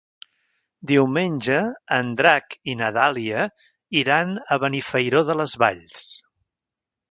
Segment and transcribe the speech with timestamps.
[0.91, 1.57] Diumenge
[1.97, 3.45] en Drac i na Dàlia
[4.03, 6.05] iran a Benifairó de les Valls.